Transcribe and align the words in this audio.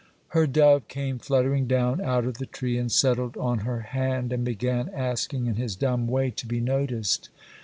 Her 0.29 0.47
dove 0.47 0.87
came 0.87 1.19
fluttering 1.19 1.67
down 1.67 2.01
out 2.01 2.25
of 2.25 2.39
the 2.39 2.47
tree 2.47 2.75
and 2.79 2.91
settled 2.91 3.37
on 3.37 3.59
her 3.59 3.81
hand, 3.81 4.33
and 4.33 4.43
began 4.43 4.89
asking 4.89 5.45
in 5.45 5.57
his 5.57 5.75
dumb 5.75 6.07
way 6.07 6.31
to 6.31 6.47
be 6.47 6.59
noticed. 6.59 7.29